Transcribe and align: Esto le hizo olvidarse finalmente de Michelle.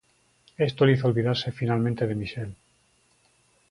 Esto 0.57 0.83
le 0.87 0.93
hizo 0.93 1.05
olvidarse 1.07 1.51
finalmente 1.51 2.07
de 2.07 2.15
Michelle. 2.15 2.55